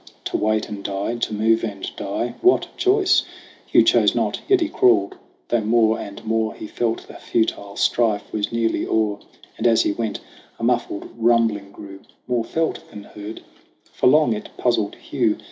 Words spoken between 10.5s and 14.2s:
a muffled rumbling grew, More felt than heard; for